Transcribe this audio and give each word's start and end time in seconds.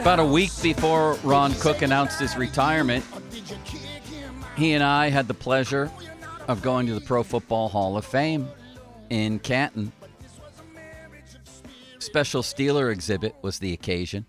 About 0.00 0.18
a 0.18 0.24
week 0.24 0.50
before 0.62 1.14
Ron 1.22 1.52
Cook 1.54 1.82
announced 1.82 2.18
his 2.18 2.36
retirement, 2.36 3.04
he 4.56 4.72
and 4.72 4.82
I 4.82 5.10
had 5.10 5.28
the 5.28 5.34
pleasure 5.34 5.90
of 6.48 6.62
going 6.62 6.86
to 6.86 6.94
the 6.94 7.00
Pro 7.00 7.22
Football 7.22 7.68
Hall 7.68 7.96
of 7.96 8.04
Fame 8.04 8.48
in 9.10 9.38
Canton. 9.38 9.92
Special 11.98 12.42
Steeler 12.42 12.90
exhibit 12.90 13.36
was 13.42 13.58
the 13.58 13.72
occasion. 13.72 14.26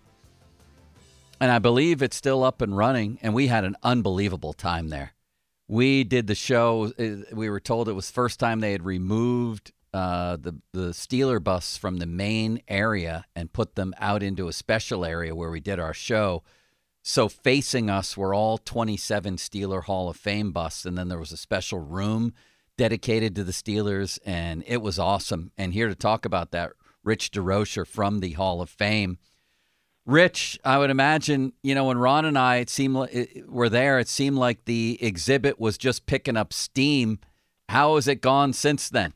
And 1.40 1.50
I 1.50 1.58
believe 1.58 2.02
it's 2.02 2.16
still 2.16 2.44
up 2.44 2.60
and 2.62 2.76
running, 2.76 3.18
and 3.22 3.34
we 3.34 3.48
had 3.48 3.64
an 3.64 3.76
unbelievable 3.82 4.52
time 4.52 4.90
there. 4.90 5.14
We 5.66 6.04
did 6.04 6.26
the 6.26 6.34
show. 6.34 6.92
uh, 6.98 7.34
We 7.34 7.48
were 7.48 7.60
told 7.60 7.88
it 7.88 7.94
was 7.94 8.06
the 8.06 8.12
first 8.12 8.38
time 8.38 8.60
they 8.60 8.72
had 8.72 8.84
removed 8.84 9.72
uh, 9.92 10.36
the 10.36 10.56
the 10.72 10.88
Steeler 10.88 11.42
bus 11.42 11.76
from 11.76 11.98
the 11.98 12.06
main 12.06 12.62
area 12.68 13.26
and 13.36 13.52
put 13.52 13.74
them 13.74 13.94
out 13.98 14.22
into 14.22 14.48
a 14.48 14.52
special 14.52 15.04
area 15.04 15.34
where 15.34 15.50
we 15.50 15.60
did 15.60 15.78
our 15.78 15.94
show. 15.94 16.42
So 17.02 17.28
facing 17.28 17.90
us 17.90 18.16
were 18.16 18.32
all 18.32 18.58
27 18.58 19.36
Steeler 19.36 19.84
Hall 19.84 20.08
of 20.08 20.16
Fame 20.16 20.52
busts, 20.52 20.86
and 20.86 20.96
then 20.96 21.08
there 21.08 21.18
was 21.18 21.32
a 21.32 21.36
special 21.36 21.80
room 21.80 22.32
dedicated 22.78 23.34
to 23.34 23.44
the 23.44 23.52
Steelers, 23.52 24.18
and 24.24 24.62
it 24.66 24.80
was 24.80 24.98
awesome. 24.98 25.50
And 25.58 25.74
here 25.74 25.88
to 25.88 25.94
talk 25.94 26.24
about 26.24 26.52
that, 26.52 26.72
Rich 27.04 27.32
Desrosiers 27.32 27.88
from 27.88 28.20
the 28.20 28.32
Hall 28.32 28.60
of 28.60 28.70
Fame. 28.70 29.18
Rich, 30.06 30.58
I 30.64 30.78
would 30.78 30.90
imagine, 30.90 31.52
you 31.62 31.74
know, 31.74 31.84
when 31.84 31.98
Ron 31.98 32.24
and 32.24 32.38
I 32.38 32.56
it 32.56 32.70
seemed 32.70 32.94
like, 32.94 33.14
it, 33.14 33.48
were 33.48 33.68
there, 33.68 33.98
it 33.98 34.08
seemed 34.08 34.36
like 34.36 34.64
the 34.64 34.98
exhibit 35.00 35.60
was 35.60 35.78
just 35.78 36.06
picking 36.06 36.36
up 36.36 36.52
steam. 36.52 37.20
How 37.68 37.94
has 37.96 38.08
it 38.08 38.20
gone 38.20 38.52
since 38.52 38.88
then? 38.88 39.12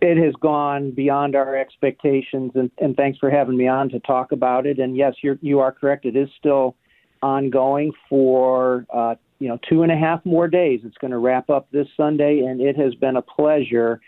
It 0.00 0.16
has 0.16 0.34
gone 0.40 0.92
beyond 0.92 1.34
our 1.34 1.56
expectations 1.56 2.52
and, 2.54 2.70
and 2.78 2.96
thanks 2.96 3.18
for 3.18 3.30
having 3.30 3.56
me 3.56 3.66
on 3.66 3.88
to 3.90 4.00
talk 4.00 4.32
about 4.32 4.66
it. 4.66 4.78
And 4.78 4.96
yes 4.96 5.14
you're 5.22 5.38
you 5.40 5.60
are 5.60 5.72
correct. 5.72 6.04
It 6.04 6.16
is 6.16 6.28
still 6.38 6.76
ongoing 7.22 7.92
for 8.08 8.86
uh, 8.94 9.16
you 9.38 9.48
know 9.48 9.58
two 9.68 9.82
and 9.82 9.90
a 9.90 9.96
half 9.96 10.24
more 10.24 10.48
days. 10.48 10.80
It's 10.84 10.98
going 10.98 11.10
to 11.10 11.18
wrap 11.18 11.50
up 11.50 11.68
this 11.72 11.88
sunday 11.96 12.40
and 12.40 12.60
it 12.60 12.76
has 12.76 12.94
been 12.94 13.16
a 13.16 13.22
pleasure 13.22 14.00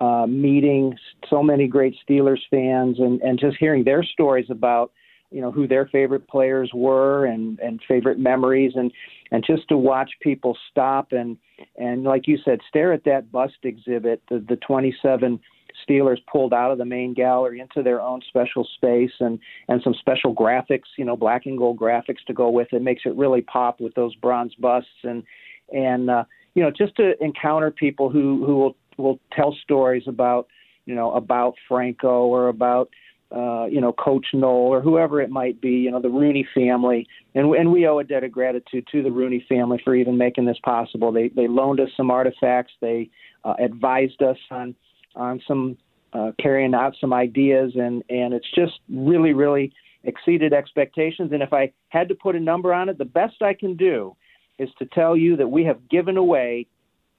uh, 0.00 0.26
meeting 0.26 0.96
so 1.28 1.42
many 1.42 1.66
great 1.66 1.94
steelers 2.08 2.40
fans 2.50 2.98
and, 2.98 3.20
and 3.20 3.38
just 3.38 3.56
hearing 3.58 3.84
their 3.84 4.02
stories 4.02 4.46
about 4.50 4.92
you 5.30 5.40
know 5.40 5.50
who 5.50 5.66
their 5.66 5.86
favorite 5.86 6.28
players 6.28 6.70
were 6.72 7.26
and 7.26 7.58
and 7.58 7.80
favorite 7.88 8.18
memories. 8.18 8.72
And 8.76 8.92
and 9.34 9.44
just 9.44 9.68
to 9.68 9.76
watch 9.76 10.12
people 10.20 10.56
stop 10.70 11.10
and 11.10 11.36
and 11.76 12.04
like 12.04 12.28
you 12.28 12.38
said 12.44 12.60
stare 12.68 12.92
at 12.92 13.02
that 13.02 13.32
bust 13.32 13.56
exhibit 13.64 14.22
the 14.30 14.38
the 14.48 14.56
27 14.56 15.40
Steelers 15.88 16.18
pulled 16.30 16.54
out 16.54 16.70
of 16.70 16.78
the 16.78 16.84
main 16.84 17.14
gallery 17.14 17.58
into 17.58 17.82
their 17.82 18.00
own 18.00 18.20
special 18.28 18.64
space 18.76 19.10
and 19.18 19.40
and 19.66 19.82
some 19.82 19.94
special 19.94 20.32
graphics 20.32 20.86
you 20.96 21.04
know 21.04 21.16
black 21.16 21.46
and 21.46 21.58
gold 21.58 21.78
graphics 21.78 22.24
to 22.28 22.32
go 22.32 22.48
with. 22.48 22.68
It 22.72 22.82
makes 22.82 23.02
it 23.04 23.16
really 23.16 23.42
pop 23.42 23.80
with 23.80 23.92
those 23.94 24.14
bronze 24.14 24.54
busts 24.54 25.02
and 25.02 25.24
and 25.72 26.10
uh 26.10 26.24
you 26.54 26.62
know 26.62 26.70
just 26.70 26.94
to 26.96 27.20
encounter 27.20 27.72
people 27.72 28.08
who 28.08 28.46
who 28.46 28.56
will 28.56 28.76
will 28.98 29.18
tell 29.32 29.52
stories 29.64 30.04
about 30.06 30.46
you 30.86 30.94
know 30.94 31.10
about 31.10 31.54
Franco 31.66 32.26
or 32.26 32.46
about 32.48 32.88
uh, 33.34 33.66
you 33.66 33.80
know, 33.80 33.92
Coach 33.92 34.26
Noll 34.32 34.68
or 34.68 34.80
whoever 34.80 35.20
it 35.20 35.30
might 35.30 35.60
be, 35.60 35.70
you 35.70 35.90
know, 35.90 36.00
the 36.00 36.08
Rooney 36.08 36.46
family, 36.54 37.06
and 37.34 37.52
and 37.54 37.72
we 37.72 37.86
owe 37.86 37.98
a 37.98 38.04
debt 38.04 38.22
of 38.22 38.30
gratitude 38.30 38.86
to 38.92 39.02
the 39.02 39.10
Rooney 39.10 39.44
family 39.48 39.80
for 39.82 39.94
even 39.96 40.16
making 40.16 40.44
this 40.44 40.58
possible. 40.62 41.10
They 41.10 41.28
they 41.28 41.48
loaned 41.48 41.80
us 41.80 41.88
some 41.96 42.10
artifacts, 42.10 42.72
they 42.80 43.10
uh, 43.44 43.54
advised 43.58 44.22
us 44.22 44.36
on 44.50 44.74
on 45.16 45.40
some 45.48 45.76
uh, 46.12 46.30
carrying 46.40 46.74
out 46.74 46.94
some 47.00 47.12
ideas, 47.12 47.72
and 47.74 48.04
and 48.08 48.34
it's 48.34 48.50
just 48.54 48.74
really 48.88 49.32
really 49.32 49.72
exceeded 50.04 50.52
expectations. 50.52 51.32
And 51.32 51.42
if 51.42 51.52
I 51.52 51.72
had 51.88 52.08
to 52.10 52.14
put 52.14 52.36
a 52.36 52.40
number 52.40 52.72
on 52.72 52.88
it, 52.88 52.98
the 52.98 53.04
best 53.04 53.42
I 53.42 53.54
can 53.54 53.76
do 53.76 54.14
is 54.58 54.68
to 54.78 54.86
tell 54.86 55.16
you 55.16 55.36
that 55.38 55.48
we 55.48 55.64
have 55.64 55.88
given 55.88 56.16
away 56.16 56.68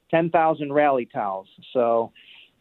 ten 0.10 0.30
thousand 0.30 0.72
rally 0.72 1.10
towels. 1.12 1.48
So 1.74 2.14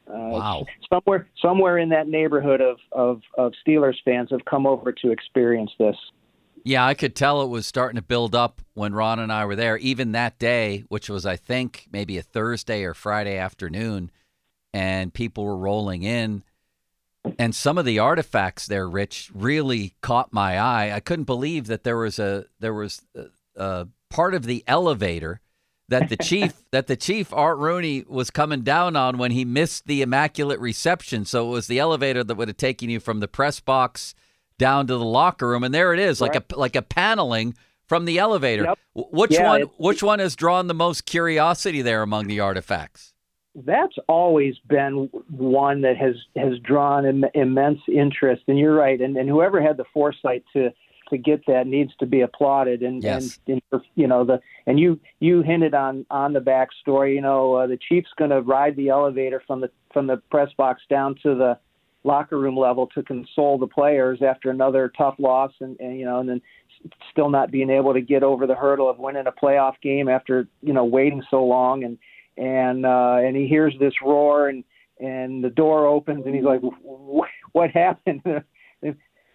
uh, 0.07 0.13
Wow. 0.13 0.67
Somewhere, 0.93 1.29
somewhere 1.41 1.79
in 1.79 1.89
that 1.91 2.09
neighborhood 2.09 2.61
of, 2.61 2.79
of, 2.93 3.23
of 3.39 3.53
Steelers 3.67 3.97
fans 4.05 4.31
have 4.31 4.45
come 4.45 4.67
over 4.67 4.93
to 4.93 5.11
experience 5.11 5.71
this. 5.79 5.97
Yeah, 6.67 6.87
I 6.87 6.95
could 6.95 7.15
tell 7.15 7.43
it 7.43 7.49
was 7.49 7.67
starting 7.67 7.97
to 7.97 8.03
build 8.03 8.35
up 8.35 8.63
when 8.73 8.95
Ron 8.95 9.19
and 9.19 9.31
I 9.31 9.45
were 9.45 9.57
there. 9.57 9.77
Even 9.77 10.13
that 10.13 10.39
day, 10.39 10.85
which 10.89 11.11
was, 11.11 11.27
I 11.27 11.37
think, 11.37 11.89
maybe 11.93 12.17
a 12.17 12.23
Thursday 12.23 12.85
or 12.85 12.95
Friday 12.95 13.37
afternoon, 13.37 14.11
and 14.73 15.13
people 15.13 15.45
were 15.45 15.59
rolling 15.59 16.05
in. 16.05 16.43
And 17.39 17.55
some 17.55 17.77
of 17.77 17.85
the 17.85 17.99
artifacts 17.99 18.67
there, 18.67 18.89
Rich, 18.89 19.31
really 19.35 19.95
caught 20.01 20.33
my 20.33 20.59
eye. 20.59 20.93
I 20.95 21.01
couldn't 21.01 21.25
believe 21.25 21.67
that 21.67 21.85
there 21.85 21.99
was 21.99 22.19
a 22.19 22.47
there 22.61 22.75
was 22.75 23.03
a, 23.15 23.27
a 23.57 23.89
part 24.11 24.35
of 24.35 24.45
the 24.45 24.65
elevator 24.67 25.41
that 25.89 26.09
the 26.09 26.17
chief 26.23 26.55
that 26.71 26.87
the 26.87 26.97
chief 26.97 27.33
Art 27.33 27.59
Rooney 27.59 28.05
was 28.09 28.31
coming 28.31 28.63
down 28.63 28.97
on 28.97 29.19
when 29.19 29.31
he 29.31 29.45
missed 29.45 29.87
the 29.87 30.03
immaculate 30.03 30.61
reception. 30.61 31.25
So 31.25 31.49
it 31.49 31.51
was 31.51 31.67
the 31.67 31.79
elevator 31.79 32.25
that 32.25 32.35
would 32.37 32.49
have 32.49 32.57
taken 32.57 32.91
you 32.91 33.01
from 33.01 33.21
the 33.21 33.29
press 33.29 33.61
box 33.61 34.15
down 34.59 34.87
to 34.87 34.97
the 34.97 35.05
locker 35.05 35.49
room, 35.49 35.65
and 35.65 35.75
there 35.75 35.93
it 35.93 36.01
is, 36.01 36.21
like 36.21 36.37
a 36.37 36.43
like 36.57 36.77
a 36.77 36.83
paneling 36.83 37.55
from 37.87 38.05
the 38.05 38.19
elevator. 38.19 38.65
Yep. 38.65 38.79
Which 38.95 39.33
Yeah, 39.33 39.49
one? 39.49 39.63
which 39.79 40.03
one 40.03 40.19
has 40.19 40.37
drawn 40.37 40.69
the 40.69 40.75
most 40.75 41.07
curiosity 41.07 41.83
there 41.83 42.03
among 42.03 42.29
the 42.29 42.41
artifacts? 42.41 43.13
That's 43.57 43.95
always 44.09 44.55
been 44.69 45.09
one 45.31 45.83
that 45.83 45.97
has 45.97 46.15
has 46.37 46.59
drawn 46.61 47.07
Im- 47.07 47.25
immense 47.35 47.81
interest, 47.89 48.43
and 48.49 48.59
you're 48.59 48.75
right. 48.75 49.01
And, 49.01 49.17
and 49.17 49.29
whoever 49.29 49.63
had 49.63 49.77
the 49.77 49.85
foresight 49.93 50.45
to 50.55 50.71
to 51.17 51.19
get 51.19 51.47
that 51.47 51.67
needs 51.67 51.93
to 52.01 52.07
be 52.07 52.21
applauded. 52.21 52.83
And, 52.83 53.03
Yes. 53.03 53.39
and, 53.47 53.63
and 53.73 53.83
you 53.95 54.07
know 54.07 54.25
the 54.25 54.41
and 54.67 54.79
you 54.79 54.99
you 55.21 55.43
hinted 55.43 55.75
on 55.75 56.05
on 56.11 56.33
the 56.33 56.41
backstory. 56.41 57.15
You 57.15 57.21
know 57.23 57.55
uh, 57.55 57.67
the 57.67 57.79
Chiefs 57.89 58.11
going 58.17 58.31
to 58.31 58.41
ride 58.41 58.77
the 58.77 58.89
elevator 58.89 59.43
from 59.47 59.61
the 59.61 59.71
from 59.93 60.07
the 60.07 60.19
press 60.31 60.51
box 60.57 60.83
down 60.89 61.15
to 61.23 61.35
the 61.35 61.59
locker 62.07 62.39
room 62.39 62.57
level 62.57 62.87
to 62.89 63.03
console 63.03 63.57
the 63.59 63.67
players 63.67 64.21
after 64.23 64.51
another 64.51 64.93
tough 64.99 65.15
loss, 65.19 65.53
and, 65.61 65.79
and 65.81 65.99
you 65.99 66.05
know 66.05 66.21
and 66.21 66.29
then 66.29 66.41
still 67.11 67.31
not 67.31 67.51
being 67.51 67.71
able 67.71 67.95
to 67.95 68.01
get 68.03 68.23
over 68.23 68.47
the 68.47 68.55
hurdle 68.55 68.91
of 68.91 68.99
winning 68.99 69.27
a 69.27 69.33
playoff 69.33 69.75
game 69.83 70.09
after 70.09 70.47
you 70.63 70.73
know 70.73 70.85
waiting 70.85 71.23
so 71.31 71.43
long 71.45 71.85
and 71.85 71.97
and 72.37 72.85
uh, 72.85 73.17
and 73.21 73.37
he 73.37 73.47
hears 73.47 73.75
this 73.81 73.95
roar 74.05 74.49
and 74.49 74.65
and 75.01 75.43
the 75.43 75.51
door 75.51 75.87
opens 75.87 76.25
and 76.27 76.35
he's 76.35 76.45
like, 76.45 76.61
"Wh- 76.61 77.55
"What 77.55 77.71
happened?" 77.71 78.23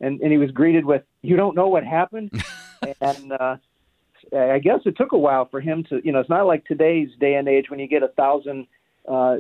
and 0.02 0.20
and 0.22 0.32
he 0.32 0.38
was 0.38 0.52
greeted 0.52 0.86
with, 0.86 1.04
"You 1.22 1.36
don't 1.36 1.56
know 1.56 1.68
what 1.68 1.84
happened," 1.84 2.32
and 3.02 3.34
uh, 3.34 3.58
I 4.36 4.60
guess 4.60 4.82
it 4.86 4.98
took 4.98 5.12
a 5.12 5.18
while 5.18 5.48
for 5.50 5.62
him 5.62 5.84
to, 5.90 6.02
you 6.04 6.12
know, 6.12 6.20
it's 6.20 6.30
not 6.30 6.46
like 6.46 6.66
today's 6.66 7.10
day 7.20 7.36
and 7.36 7.48
age 7.48 7.70
when 7.70 7.80
you 7.80 7.88
get 7.88 8.04
a 8.04 8.10
thousand 8.10 8.68
uh, 9.08 9.38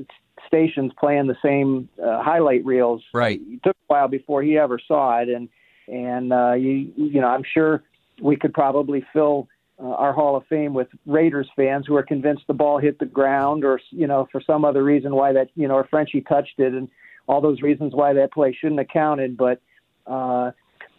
stations 0.47 0.91
playing 1.00 1.27
the 1.27 1.38
same 1.44 1.89
uh, 2.03 2.21
highlight 2.23 2.65
reels. 2.65 3.03
Right. 3.13 3.39
It 3.44 3.61
took 3.63 3.75
a 3.75 3.94
while 3.94 4.07
before 4.07 4.41
he 4.41 4.57
ever 4.57 4.79
saw 4.88 5.19
it, 5.19 5.29
and 5.29 5.50
and 5.88 6.33
uh, 6.33 6.53
you 6.53 6.91
you 6.95 7.21
know 7.21 7.27
I'm 7.27 7.44
sure 7.44 7.83
we 8.21 8.35
could 8.35 8.53
probably 8.53 9.06
fill 9.13 9.47
uh, 9.81 9.88
our 9.88 10.13
Hall 10.13 10.35
of 10.35 10.45
Fame 10.47 10.73
with 10.73 10.88
Raiders 11.06 11.47
fans 11.56 11.85
who 11.88 11.95
are 11.95 12.03
convinced 12.03 12.44
the 12.47 12.53
ball 12.53 12.79
hit 12.79 13.00
the 13.00 13.06
ground, 13.06 13.63
or 13.63 13.79
you 13.91 14.07
know 14.07 14.27
for 14.31 14.41
some 14.41 14.65
other 14.65 14.83
reason 14.83 15.15
why 15.15 15.33
that 15.33 15.50
you 15.56 15.67
know 15.67 15.75
or 15.75 15.88
Frenchie 15.89 16.21
touched 16.21 16.59
it, 16.59 16.73
and 16.73 16.89
all 17.27 17.41
those 17.41 17.61
reasons 17.61 17.94
why 17.94 18.13
that 18.13 18.33
play 18.33 18.57
shouldn't 18.59 18.79
have 18.79 18.89
counted. 18.89 19.38
But 19.38 19.61
uh, 20.09 20.51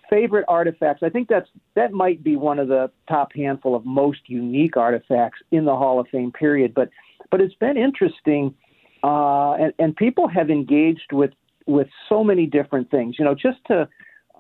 favorite 0.09 0.45
artifacts, 0.49 1.03
I 1.03 1.09
think 1.09 1.29
that's 1.29 1.49
that 1.77 1.93
might 1.93 2.23
be 2.23 2.37
one 2.37 2.59
of 2.59 2.69
the 2.69 2.91
top 3.09 3.33
handful 3.35 3.75
of 3.75 3.85
most 3.85 4.21
unique 4.27 4.77
artifacts 4.77 5.39
in 5.51 5.65
the 5.65 5.77
Hall 5.77 6.01
of 6.01 6.09
Fame 6.09 6.33
period. 6.33 6.75
But 6.75 6.91
but 7.31 7.41
it's 7.41 7.55
been 7.55 7.77
interesting, 7.77 8.55
uh, 9.03 9.53
and, 9.55 9.73
and 9.79 9.97
people 9.97 10.29
have 10.29 10.51
engaged 10.51 11.13
with 11.13 11.31
with 11.67 11.89
so 12.09 12.25
many 12.25 12.47
different 12.47 12.91
things. 12.91 13.17
You 13.19 13.25
know, 13.25 13.35
just 13.35 13.59
to 13.69 13.89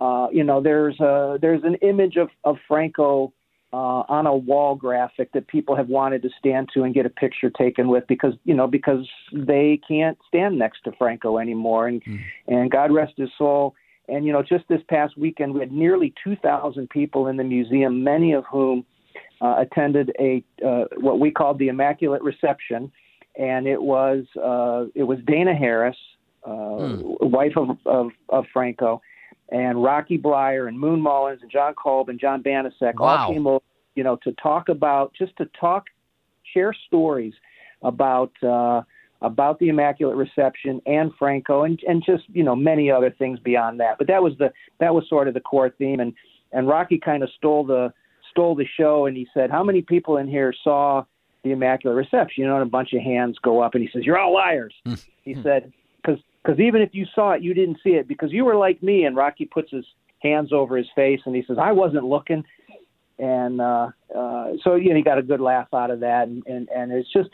uh, 0.00 0.28
you 0.32 0.44
know, 0.44 0.60
there's 0.60 0.98
a 1.00 1.38
there's 1.40 1.62
an 1.64 1.76
image 1.76 2.16
of 2.16 2.28
of 2.44 2.56
Franco 2.66 3.32
uh, 3.72 4.02
on 4.08 4.26
a 4.26 4.34
wall 4.34 4.74
graphic 4.74 5.32
that 5.32 5.46
people 5.46 5.76
have 5.76 5.88
wanted 5.88 6.22
to 6.22 6.30
stand 6.38 6.68
to 6.74 6.82
and 6.82 6.94
get 6.94 7.06
a 7.06 7.10
picture 7.10 7.50
taken 7.50 7.88
with 7.88 8.04
because 8.08 8.34
you 8.44 8.54
know 8.54 8.66
because 8.66 9.06
they 9.32 9.80
can't 9.86 10.18
stand 10.26 10.58
next 10.58 10.82
to 10.84 10.92
Franco 10.98 11.38
anymore 11.38 11.86
and 11.86 12.02
mm. 12.04 12.18
and 12.48 12.70
God 12.70 12.92
rest 12.92 13.12
his 13.16 13.30
soul 13.38 13.74
and 14.10 14.26
you 14.26 14.32
know 14.32 14.42
just 14.42 14.64
this 14.68 14.80
past 14.88 15.16
weekend 15.16 15.54
we 15.54 15.60
had 15.60 15.72
nearly 15.72 16.12
2,000 16.22 16.88
people 16.90 17.26
in 17.26 17.36
the 17.36 17.44
museum 17.44 18.02
many 18.02 18.32
of 18.32 18.44
whom 18.50 18.84
uh, 19.40 19.56
attended 19.58 20.12
a 20.18 20.44
uh, 20.66 20.84
what 20.98 21.18
we 21.18 21.30
called 21.30 21.58
the 21.58 21.68
Immaculate 21.68 22.22
Reception 22.22 22.90
and 23.38 23.66
it 23.66 23.80
was 23.80 24.24
uh, 24.36 24.86
it 24.94 25.04
was 25.04 25.18
Dana 25.26 25.54
Harris 25.54 25.96
uh, 26.44 26.50
mm. 26.50 27.20
wife 27.20 27.56
of, 27.56 27.76
of 27.86 28.10
of 28.28 28.44
Franco 28.52 29.00
and 29.50 29.82
Rocky 29.82 30.16
Bleier 30.16 30.68
and 30.68 30.78
Moon 30.78 31.00
Mullins 31.00 31.40
and 31.42 31.50
John 31.50 31.74
Kolb 31.74 32.08
and 32.08 32.20
John 32.20 32.42
Banaszak 32.42 32.94
wow. 32.94 33.26
all 33.26 33.32
came 33.32 33.46
over, 33.46 33.64
you 33.94 34.04
know, 34.04 34.16
to 34.22 34.32
talk 34.32 34.68
about 34.68 35.12
just 35.14 35.36
to 35.38 35.48
talk, 35.58 35.86
share 36.54 36.72
stories 36.86 37.34
about 37.82 38.32
uh, 38.42 38.82
about 39.22 39.58
the 39.58 39.68
Immaculate 39.68 40.16
Reception 40.16 40.80
and 40.86 41.12
Franco 41.18 41.64
and 41.64 41.80
and 41.86 42.02
just 42.04 42.24
you 42.28 42.42
know 42.42 42.56
many 42.56 42.90
other 42.90 43.10
things 43.10 43.38
beyond 43.38 43.80
that. 43.80 43.98
But 43.98 44.06
that 44.08 44.22
was 44.22 44.32
the 44.38 44.52
that 44.78 44.94
was 44.94 45.08
sort 45.08 45.28
of 45.28 45.34
the 45.34 45.40
core 45.40 45.70
theme, 45.70 46.00
and 46.00 46.12
and 46.52 46.68
Rocky 46.68 46.98
kind 46.98 47.22
of 47.22 47.30
stole 47.36 47.64
the 47.64 47.92
stole 48.30 48.54
the 48.54 48.66
show, 48.76 49.06
and 49.06 49.16
he 49.16 49.26
said, 49.34 49.50
"How 49.50 49.62
many 49.64 49.82
people 49.82 50.16
in 50.16 50.28
here 50.28 50.54
saw?" 50.64 51.04
the 51.42 51.52
Immaculate 51.52 51.96
Reception, 51.96 52.42
you 52.42 52.46
know, 52.46 52.56
and 52.56 52.62
a 52.62 52.70
bunch 52.70 52.92
of 52.92 53.00
hands 53.00 53.38
go 53.40 53.62
up, 53.62 53.74
and 53.74 53.82
he 53.82 53.88
says, 53.90 54.04
"You're 54.04 54.18
all 54.18 54.34
liars." 54.34 54.74
Hmm. 54.84 54.92
he 55.22 55.34
said, 55.42 55.72
"Because 55.96 56.20
because 56.42 56.58
even 56.60 56.80
if 56.80 56.90
you 56.92 57.06
saw 57.14 57.32
it, 57.32 57.42
you 57.42 57.54
didn't 57.54 57.78
see 57.82 57.90
it 57.90 58.08
because 58.08 58.32
you 58.32 58.44
were 58.44 58.56
like 58.56 58.82
me. 58.82 59.04
And 59.04 59.16
Rocky 59.16 59.44
puts 59.44 59.70
his 59.70 59.84
hands 60.20 60.52
over 60.52 60.76
his 60.76 60.86
face 60.94 61.20
and 61.26 61.34
he 61.34 61.44
says, 61.46 61.58
I 61.60 61.72
wasn't 61.72 62.04
looking. 62.04 62.44
And 63.18 63.60
uh, 63.60 63.88
uh, 64.16 64.52
so, 64.64 64.76
you 64.76 64.90
know, 64.90 64.96
he 64.96 65.02
got 65.02 65.18
a 65.18 65.22
good 65.22 65.40
laugh 65.40 65.68
out 65.74 65.90
of 65.90 66.00
that. 66.00 66.28
And, 66.28 66.42
and, 66.46 66.68
and 66.74 66.92
it's 66.92 67.12
just, 67.12 67.28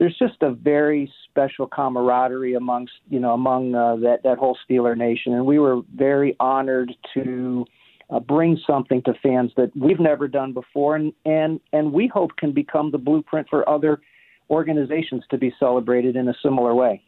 there's 0.00 0.16
just 0.18 0.40
a 0.40 0.50
very 0.50 1.12
special 1.28 1.66
camaraderie 1.66 2.54
amongst, 2.54 2.94
you 3.10 3.20
know, 3.20 3.34
among 3.34 3.74
uh, 3.74 3.96
that, 3.96 4.22
that 4.24 4.38
whole 4.38 4.56
Steeler 4.68 4.96
nation. 4.96 5.34
And 5.34 5.44
we 5.44 5.58
were 5.58 5.82
very 5.94 6.34
honored 6.40 6.90
to 7.12 7.66
uh, 8.08 8.18
bring 8.18 8.58
something 8.66 9.02
to 9.02 9.12
fans 9.22 9.52
that 9.58 9.70
we've 9.76 10.00
never 10.00 10.26
done 10.26 10.54
before. 10.54 10.96
And, 10.96 11.12
and, 11.26 11.60
and 11.74 11.92
we 11.92 12.06
hope 12.06 12.30
can 12.38 12.52
become 12.52 12.90
the 12.90 12.98
blueprint 12.98 13.48
for 13.50 13.68
other 13.68 14.00
organizations 14.48 15.22
to 15.30 15.36
be 15.36 15.54
celebrated 15.60 16.16
in 16.16 16.28
a 16.28 16.34
similar 16.42 16.74
way. 16.74 17.02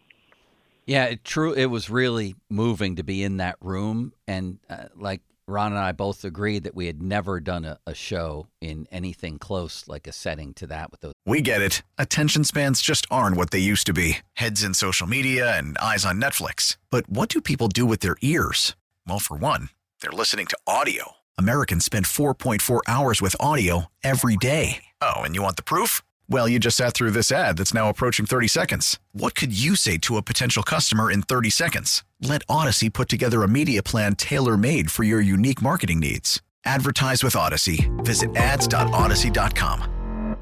Yeah, 0.84 1.06
it 1.06 1.24
true. 1.24 1.54
It 1.54 1.66
was 1.66 1.88
really 1.88 2.34
moving 2.50 2.96
to 2.96 3.02
be 3.02 3.22
in 3.22 3.38
that 3.38 3.56
room, 3.60 4.12
and 4.26 4.58
uh, 4.68 4.86
like 4.96 5.20
Ron 5.52 5.72
and 5.72 5.80
I 5.80 5.92
both 5.92 6.24
agreed 6.24 6.64
that 6.64 6.74
we 6.74 6.86
had 6.86 7.02
never 7.02 7.38
done 7.38 7.64
a, 7.64 7.78
a, 7.86 7.94
show 7.94 8.48
in 8.60 8.88
anything 8.90 9.38
close 9.38 9.86
like 9.86 10.06
a 10.06 10.12
setting 10.12 10.54
to 10.54 10.66
that 10.68 10.90
with 10.90 11.00
those. 11.00 11.12
We 11.26 11.40
get 11.42 11.62
it. 11.62 11.82
Attention 11.98 12.44
spans 12.44 12.82
just 12.82 13.06
aren't 13.10 13.36
what 13.36 13.50
they 13.50 13.58
used 13.58 13.86
to 13.86 13.92
be. 13.92 14.18
Heads 14.34 14.62
in 14.64 14.74
social 14.74 15.06
media 15.06 15.56
and 15.56 15.78
eyes 15.78 16.04
on 16.04 16.20
Netflix. 16.20 16.76
But 16.90 17.08
what 17.08 17.28
do 17.28 17.40
people 17.40 17.68
do 17.68 17.86
with 17.86 18.00
their 18.00 18.16
ears? 18.22 18.74
Well, 19.06 19.20
for 19.20 19.36
one, 19.36 19.68
they're 20.00 20.10
listening 20.10 20.46
to 20.46 20.58
audio. 20.66 21.12
Americans 21.38 21.84
spend 21.84 22.06
4.4 22.06 22.80
hours 22.88 23.22
with 23.22 23.36
audio 23.38 23.86
every 24.02 24.36
day. 24.36 24.84
Oh, 25.00 25.22
and 25.22 25.34
you 25.34 25.42
want 25.42 25.56
the 25.56 25.62
proof? 25.62 26.02
Well, 26.32 26.48
you 26.48 26.58
just 26.58 26.78
sat 26.78 26.94
through 26.94 27.10
this 27.10 27.30
ad 27.30 27.58
that's 27.58 27.74
now 27.74 27.90
approaching 27.90 28.24
30 28.24 28.48
seconds. 28.48 28.98
What 29.12 29.34
could 29.34 29.52
you 29.52 29.76
say 29.76 29.98
to 29.98 30.16
a 30.16 30.22
potential 30.22 30.62
customer 30.62 31.10
in 31.10 31.20
30 31.20 31.50
seconds? 31.50 32.04
Let 32.22 32.46
Audacy 32.46 32.90
put 32.90 33.10
together 33.10 33.42
a 33.42 33.48
media 33.48 33.82
plan 33.82 34.14
tailor 34.14 34.56
made 34.56 34.90
for 34.90 35.02
your 35.02 35.20
unique 35.20 35.60
marketing 35.60 36.00
needs. 36.00 36.40
Advertise 36.64 37.22
with 37.22 37.34
Audacy. 37.34 37.86
Visit 38.02 38.34
ads.audacy.com. 38.34 40.38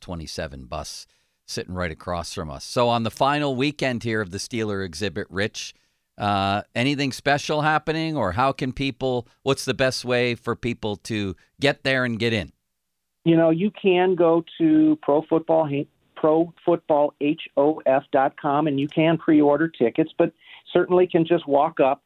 27 0.00 0.64
bus 0.66 1.08
sitting 1.44 1.74
right 1.74 1.90
across 1.90 2.32
from 2.32 2.48
us. 2.48 2.62
So, 2.62 2.88
on 2.88 3.02
the 3.02 3.10
final 3.10 3.56
weekend 3.56 4.04
here 4.04 4.20
of 4.20 4.30
the 4.30 4.38
Steeler 4.38 4.84
exhibit, 4.84 5.26
Rich, 5.28 5.74
uh, 6.18 6.62
anything 6.76 7.10
special 7.10 7.62
happening, 7.62 8.16
or 8.16 8.30
how 8.30 8.52
can 8.52 8.72
people, 8.72 9.26
what's 9.42 9.64
the 9.64 9.74
best 9.74 10.04
way 10.04 10.36
for 10.36 10.54
people 10.54 10.94
to 10.98 11.34
get 11.60 11.82
there 11.82 12.04
and 12.04 12.16
get 12.16 12.32
in? 12.32 12.52
You 13.24 13.36
know, 13.36 13.50
you 13.50 13.70
can 13.70 14.14
go 14.14 14.42
to 14.58 14.98
pro 15.02 15.22
football 15.22 15.68
profootballhof.com 16.22 18.66
and 18.66 18.80
you 18.80 18.88
can 18.88 19.18
pre-order 19.18 19.68
tickets, 19.68 20.10
but 20.16 20.32
certainly 20.72 21.06
can 21.06 21.26
just 21.26 21.46
walk 21.46 21.80
up 21.80 22.02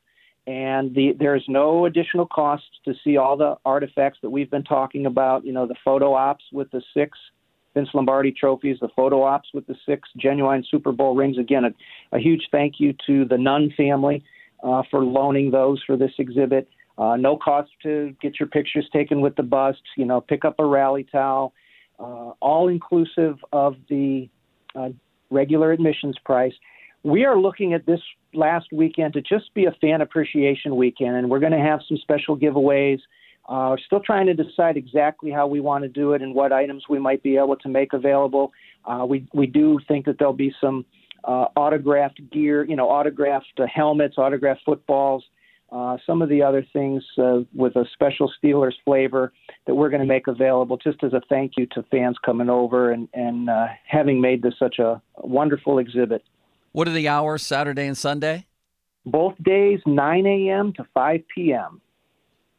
and 0.49 0.94
the, 0.94 1.15
there's 1.19 1.44
no 1.47 1.85
additional 1.85 2.26
cost 2.26 2.65
to 2.87 2.94
see 3.05 3.19
all 3.19 3.37
the 3.37 3.56
artifacts 3.67 4.19
that 4.23 4.31
we've 4.31 4.50
been 4.50 4.65
talking 4.65 5.05
about. 5.05 5.44
You 5.44 5.53
know, 5.53 5.67
the 5.67 5.75
photo 5.85 6.15
ops 6.15 6.43
with 6.53 6.70
the 6.70 6.81
six 6.94 7.19
Vince 7.75 7.91
Lombardi 7.93 8.32
trophies, 8.32 8.79
the 8.81 8.88
photo 8.97 9.23
ops 9.23 9.50
with 9.53 9.67
the 9.67 9.76
six 9.85 10.09
genuine 10.17 10.64
Super 10.71 10.91
Bowl 10.91 11.14
rings. 11.14 11.37
Again, 11.37 11.67
a, 11.67 12.17
a 12.17 12.19
huge 12.19 12.49
thank 12.50 12.76
you 12.79 12.94
to 13.06 13.26
the 13.26 13.37
Nunn 13.37 13.75
family 13.76 14.25
uh, 14.64 14.82
for 14.91 15.05
loaning 15.05 15.50
those 15.50 15.82
for 15.87 15.99
this 15.99 16.12
exhibit. 16.19 16.67
Uh, 16.99 17.17
no 17.17 17.37
cost 17.37 17.71
to 17.83 18.15
get 18.21 18.41
your 18.41 18.49
pictures 18.49 18.89
taken 18.93 19.21
with 19.21 19.37
the 19.37 19.43
bust. 19.43 19.83
You 19.97 20.05
know, 20.05 20.21
pick 20.21 20.45
up 20.45 20.56
a 20.59 20.65
rally 20.65 21.05
towel, 21.05 21.53
uh, 21.99 22.33
all 22.41 22.69
inclusive 22.69 23.37
of 23.53 23.77
the 23.89 24.29
uh, 24.75 24.89
regular 25.31 25.73
admissions 25.73 26.17
price. 26.25 26.53
We 27.05 27.25
are 27.25 27.39
looking 27.39 27.73
at 27.73 27.87
this 27.87 28.00
last 28.35 28.67
weekend 28.73 29.14
to 29.14 29.23
just 29.23 29.55
be 29.55 29.67
a 29.67 29.73
fan 29.81 30.00
appreciation 30.00 30.76
weekend, 30.76 31.17
and 31.17 31.31
we're 31.31 31.38
going 31.38 31.52
to 31.52 31.59
have 31.59 31.81
some 31.88 31.97
special 31.99 32.37
giveaways. 32.37 32.99
Uh, 33.49 33.76
still 33.87 34.00
trying 34.00 34.26
to 34.26 34.35
decide 34.35 34.76
exactly 34.76 35.31
how 35.31 35.47
we 35.47 35.61
want 35.61 35.83
to 35.83 35.88
do 35.88 36.12
it 36.12 36.21
and 36.21 36.35
what 36.35 36.52
items 36.52 36.85
we 36.90 36.99
might 36.99 37.23
be 37.23 37.37
able 37.37 37.57
to 37.57 37.69
make 37.69 37.93
available. 37.95 38.52
Uh, 38.85 39.07
we 39.09 39.26
we 39.33 39.47
do 39.47 39.78
think 39.88 40.05
that 40.05 40.19
there'll 40.19 40.35
be 40.35 40.52
some 40.61 40.85
uh, 41.25 41.47
autographed 41.57 42.21
gear, 42.31 42.64
you 42.64 42.76
know, 42.76 42.88
autographed 42.90 43.59
uh, 43.59 43.67
helmets, 43.73 44.19
autographed 44.19 44.61
footballs, 44.67 45.25
uh, 45.71 45.97
some 46.07 46.23
of 46.23 46.29
the 46.29 46.43
other 46.43 46.67
things 46.73 47.03
uh, 47.19 47.41
with 47.55 47.77
a 47.77 47.85
special 47.93 48.33
Steelers 48.43 48.75
flavor 48.85 49.33
that 49.67 49.75
we're 49.75 49.91
going 49.91 50.01
to 50.01 50.07
make 50.07 50.27
available 50.27 50.77
just 50.79 51.03
as 51.05 51.13
a 51.13 51.21
thank 51.29 51.53
you 51.57 51.67
to 51.73 51.83
fans 51.91 52.17
coming 52.25 52.49
over 52.49 52.91
and, 52.91 53.09
and 53.13 53.51
uh, 53.51 53.67
having 53.87 54.21
made 54.21 54.43
this 54.43 54.55
such 54.59 54.79
a 54.79 55.01
wonderful 55.19 55.79
exhibit. 55.79 56.23
What 56.73 56.89
are 56.89 56.93
the 56.93 57.09
hours, 57.09 57.43
Saturday 57.43 57.87
and 57.87 57.97
Sunday? 57.97 58.47
Both 59.05 59.35
days, 59.43 59.81
9 59.87 60.27
a.m. 60.27 60.73
to 60.75 60.87
5 60.95 61.21
p.m. 61.35 61.81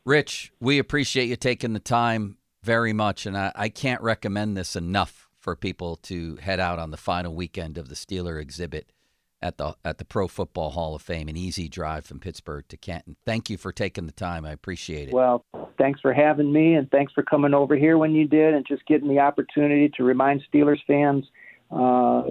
Rich, 0.05 0.51
we 0.59 0.79
appreciate 0.79 1.29
you 1.29 1.35
taking 1.35 1.73
the 1.73 1.79
time 1.79 2.37
very 2.63 2.93
much, 2.93 3.25
and 3.25 3.37
I, 3.37 3.51
I 3.55 3.69
can't 3.69 4.01
recommend 4.01 4.55
this 4.55 4.75
enough 4.75 5.27
for 5.39 5.55
people 5.55 5.95
to 5.95 6.35
head 6.37 6.59
out 6.59 6.79
on 6.79 6.91
the 6.91 6.97
final 6.97 7.33
weekend 7.33 7.77
of 7.77 7.89
the 7.89 7.95
Steeler 7.95 8.41
exhibit 8.41 8.91
at 9.41 9.57
the 9.57 9.75
at 9.85 9.97
the 9.97 10.05
Pro 10.05 10.27
Football 10.27 10.71
Hall 10.71 10.95
of 10.95 11.01
Fame, 11.01 11.27
an 11.27 11.37
easy 11.37 11.67
drive 11.69 12.05
from 12.05 12.19
Pittsburgh 12.19 12.65
to 12.69 12.77
Canton. 12.77 13.15
Thank 13.25 13.49
you 13.49 13.57
for 13.57 13.71
taking 13.71 14.05
the 14.05 14.11
time. 14.11 14.45
I 14.45 14.51
appreciate 14.51 15.09
it. 15.09 15.13
Well, 15.13 15.45
thanks 15.77 15.99
for 16.01 16.13
having 16.13 16.51
me, 16.51 16.75
and 16.75 16.89
thanks 16.91 17.13
for 17.13 17.23
coming 17.23 17.53
over 17.53 17.75
here 17.75 17.97
when 17.97 18.13
you 18.13 18.27
did, 18.27 18.53
and 18.53 18.65
just 18.67 18.85
getting 18.85 19.07
the 19.07 19.19
opportunity 19.19 19.89
to 19.97 20.03
remind 20.03 20.43
Steelers 20.51 20.79
fans 20.85 21.25
uh, 21.71 22.23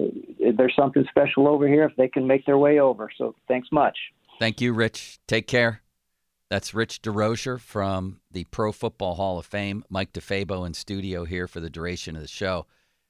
there's 0.57 0.75
something 0.75 1.05
special 1.09 1.47
over 1.47 1.67
here 1.67 1.83
if 1.83 1.95
they 1.95 2.07
can 2.07 2.27
make 2.27 2.45
their 2.45 2.57
way 2.57 2.79
over. 2.79 3.09
So 3.17 3.35
thanks 3.47 3.69
much. 3.71 3.97
Thank 4.37 4.61
you, 4.61 4.73
Rich. 4.73 5.19
Take 5.27 5.47
care. 5.47 5.81
That's 6.49 6.73
Rich 6.73 7.01
Desrosiers 7.01 7.61
from 7.61 8.21
the 8.31 8.45
Pro 8.45 8.71
Football 8.71 9.15
Hall 9.15 9.37
of 9.37 9.45
Fame. 9.45 9.83
Mike 9.89 10.13
DeFabo 10.13 10.65
in 10.65 10.73
studio 10.73 11.23
here 11.23 11.47
for 11.47 11.59
the 11.59 11.69
duration 11.69 12.15
of 12.15 12.21
the 12.21 12.27
show. 12.27 12.65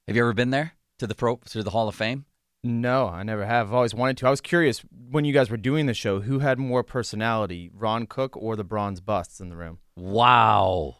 Have 0.07 0.15
you 0.15 0.21
ever 0.21 0.33
been 0.33 0.49
there 0.49 0.73
to 0.99 1.07
the 1.07 1.15
Pro 1.15 1.37
to 1.49 1.63
the 1.63 1.69
Hall 1.69 1.87
of 1.87 1.95
Fame? 1.95 2.25
No, 2.63 3.07
I 3.07 3.23
never 3.23 3.45
have. 3.45 3.67
I've 3.67 3.73
always 3.73 3.93
wanted 3.93 4.17
to. 4.17 4.27
I 4.27 4.29
was 4.29 4.41
curious 4.41 4.81
when 5.09 5.23
you 5.23 5.33
guys 5.33 5.49
were 5.49 5.57
doing 5.57 5.85
the 5.85 5.93
show, 5.93 6.19
who 6.19 6.39
had 6.39 6.59
more 6.59 6.83
personality, 6.83 7.69
Ron 7.73 8.05
Cook 8.05 8.35
or 8.35 8.55
the 8.55 8.65
bronze 8.65 8.99
busts 8.99 9.39
in 9.39 9.49
the 9.49 9.55
room? 9.55 9.79
Wow. 9.95 10.97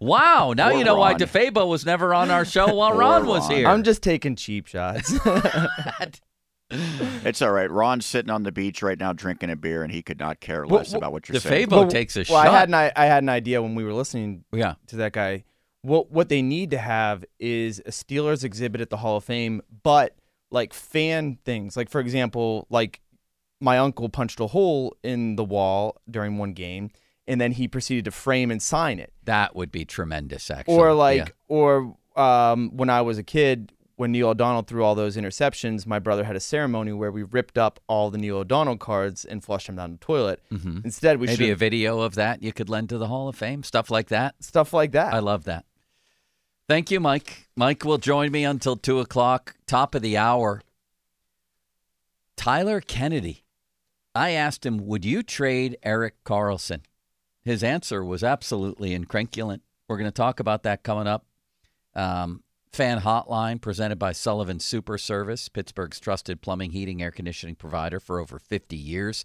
Wow. 0.00 0.52
Now 0.56 0.70
you 0.70 0.84
know 0.84 0.96
why 0.96 1.14
DeFabo 1.14 1.68
was 1.68 1.84
never 1.84 2.14
on 2.14 2.30
our 2.30 2.44
show 2.44 2.74
while 2.74 2.90
Poor 2.92 3.00
Ron 3.00 3.26
was 3.26 3.48
here. 3.48 3.66
I'm 3.68 3.82
just 3.82 4.02
taking 4.02 4.36
cheap 4.36 4.66
shots. 4.66 5.18
It's 6.70 7.40
all 7.40 7.50
right. 7.50 7.70
Ron's 7.70 8.04
sitting 8.04 8.30
on 8.30 8.42
the 8.42 8.52
beach 8.52 8.82
right 8.82 8.98
now 8.98 9.14
drinking 9.14 9.48
a 9.48 9.56
beer, 9.56 9.82
and 9.82 9.90
he 9.90 10.02
could 10.02 10.18
not 10.18 10.40
care 10.40 10.66
less 10.66 10.90
well, 10.90 10.98
about 10.98 11.12
what 11.12 11.26
you're 11.26 11.38
DeFabo 11.38 11.48
saying. 11.48 11.68
Well, 11.70 11.88
takes 11.88 12.16
a 12.16 12.20
well, 12.28 12.42
shot. 12.42 12.46
I 12.46 12.58
had 12.58 12.68
an 12.68 12.74
I, 12.74 12.92
I 12.94 13.06
had 13.06 13.22
an 13.22 13.30
idea 13.30 13.62
when 13.62 13.74
we 13.74 13.84
were 13.84 13.94
listening 13.94 14.44
yeah. 14.52 14.74
to 14.88 14.96
that 14.96 15.12
guy. 15.12 15.44
What 15.80 16.10
what 16.10 16.28
they 16.28 16.42
need 16.42 16.70
to 16.72 16.78
have 16.78 17.24
is 17.38 17.78
a 17.80 17.90
Steelers 17.90 18.44
exhibit 18.44 18.82
at 18.82 18.90
the 18.90 18.98
Hall 18.98 19.16
of 19.16 19.24
Fame, 19.24 19.62
but 19.82 20.14
like 20.50 20.72
fan 20.72 21.38
things. 21.44 21.76
Like 21.76 21.88
for 21.90 22.00
example, 22.00 22.66
like 22.70 23.00
my 23.60 23.78
uncle 23.78 24.08
punched 24.08 24.40
a 24.40 24.46
hole 24.46 24.96
in 25.02 25.36
the 25.36 25.44
wall 25.44 26.00
during 26.10 26.38
one 26.38 26.52
game, 26.52 26.90
and 27.26 27.40
then 27.40 27.52
he 27.52 27.66
proceeded 27.68 28.04
to 28.04 28.10
frame 28.10 28.50
and 28.50 28.62
sign 28.62 28.98
it. 28.98 29.12
That 29.24 29.56
would 29.56 29.70
be 29.72 29.84
tremendous, 29.84 30.50
actually. 30.50 30.74
or 30.76 30.92
like 30.94 31.18
Yeah. 31.28 31.32
or 31.48 31.96
um, 32.16 32.70
when 32.76 32.88
I 32.90 33.00
was 33.02 33.18
a 33.18 33.22
kid, 33.22 33.72
when 33.96 34.12
Neil 34.12 34.28
O'Donnell 34.28 34.62
threw 34.62 34.84
all 34.84 34.94
those 34.94 35.16
interceptions, 35.16 35.86
my 35.86 35.98
brother 35.98 36.22
had 36.24 36.36
a 36.36 36.40
ceremony 36.40 36.92
where 36.92 37.10
we 37.10 37.24
ripped 37.24 37.58
up 37.58 37.80
all 37.88 38.10
the 38.10 38.18
Neil 38.18 38.38
O'Donnell 38.38 38.76
cards 38.76 39.24
and 39.24 39.42
flushed 39.42 39.66
them 39.66 39.74
down 39.76 39.90
the 39.92 39.98
toilet. 39.98 40.40
Mhm. 40.52 40.84
Instead, 40.84 41.18
we 41.18 41.26
maybe 41.26 41.50
a 41.50 41.56
video 41.56 42.00
of 42.00 42.14
that 42.14 42.40
you 42.42 42.52
could 42.52 42.68
lend 42.68 42.88
to 42.90 42.98
the 42.98 43.08
Hall 43.08 43.28
of 43.28 43.34
Fame, 43.36 43.62
stuff 43.64 43.90
like 43.90 44.08
that. 44.08 44.36
stuff 44.42 44.72
like 44.72 44.92
that. 44.92 45.12
I 45.12 45.18
love 45.18 45.44
that. 45.44 45.64
Thank 46.68 46.90
you, 46.90 47.00
Mike. 47.00 47.48
Mike 47.56 47.82
will 47.82 47.96
join 47.96 48.30
me 48.30 48.44
until 48.44 48.76
two 48.76 49.00
o'clock, 49.00 49.56
top 49.66 49.94
of 49.94 50.02
the 50.02 50.18
hour. 50.18 50.60
Tyler 52.36 52.82
Kennedy. 52.82 53.44
I 54.14 54.30
asked 54.32 54.66
him, 54.66 54.86
would 54.86 55.02
you 55.02 55.22
trade 55.22 55.78
Erik 55.82 56.22
Karlsson? 56.24 56.80
His 57.42 57.64
answer 57.64 58.04
was 58.04 58.22
absolutely 58.22 58.94
incredulent. 58.94 59.62
We're 59.88 59.96
going 59.96 60.10
to 60.10 60.14
talk 60.14 60.40
about 60.40 60.62
that 60.64 60.82
coming 60.82 61.06
up. 61.06 61.24
Um, 61.94 62.42
fan 62.70 63.00
hotline 63.00 63.62
presented 63.62 63.98
by 63.98 64.12
Sullivan 64.12 64.60
Super 64.60 64.98
Service, 64.98 65.48
Pittsburgh's 65.48 65.98
trusted 65.98 66.42
plumbing, 66.42 66.72
heating, 66.72 67.00
air 67.02 67.10
conditioning 67.10 67.54
provider 67.54 67.98
for 67.98 68.20
over 68.20 68.38
50 68.38 68.76
years. 68.76 69.24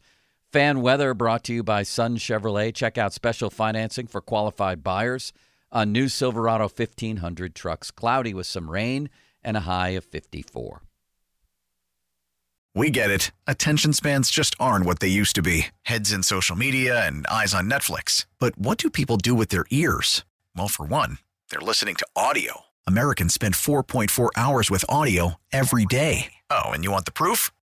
Fan 0.53 0.79
weather 0.79 1.13
brought 1.13 1.43
to 1.45 1.53
you 1.53 1.62
by 1.62 1.83
Sun 1.83 2.17
Chevrolet. 2.17 2.73
Check 2.73 2.97
out 2.97 3.12
special 3.12 3.50
financing 3.50 4.07
for 4.07 4.21
qualified 4.21 4.81
buyers 4.81 5.33
on 5.74 5.92
new 5.92 6.08
Silverado 6.08 6.65
1500 6.65 7.53
trucks. 7.53 7.92
Cloudy 7.92 8.34
with 8.34 8.48
some 8.48 8.70
rain 8.70 9.10
and 9.44 9.58
a 9.58 9.62
high 9.62 9.89
of 9.89 10.06
54. 10.06 10.84
We 12.75 12.89
get 12.89 13.12
it. 13.12 13.32
Attention 13.46 13.94
spans 13.94 14.32
just 14.32 14.56
aren't 14.60 14.86
what 14.86 15.00
they 15.00 15.08
used 15.08 15.36
to 15.36 15.42
be 15.42 15.68
heads 15.84 16.12
in 16.12 16.24
social 16.24 16.56
media 16.56 17.06
and 17.06 17.27
eyes 17.27 17.53
on 17.53 17.70
Netflix. 17.70 18.25
But 18.39 18.58
what 18.58 18.77
do 18.77 18.89
people 18.89 19.18
do 19.18 19.36
with 19.36 19.50
their 19.50 19.65
ears? 19.70 20.24
Well, 20.56 20.68
for 20.68 20.86
one, 20.86 21.20
they're 21.50 21.60
listening 21.60 21.96
to 21.96 22.08
audio. 22.15 22.62
Americans 22.88 23.34
spend 23.34 23.53
4.4 23.53 24.30
hours 24.36 24.72
with 24.72 24.86
audio 24.89 25.36
every 25.51 25.86
day. 25.86 26.34
Oh, 26.50 26.70
and 26.70 26.84
you 26.84 26.92
want 26.92 27.06
the 27.06 27.12
proof? 27.12 27.51